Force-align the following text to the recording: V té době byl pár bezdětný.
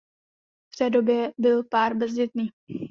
V 0.73 0.75
té 0.75 0.89
době 0.89 1.31
byl 1.37 1.63
pár 1.63 1.95
bezdětný. 1.97 2.49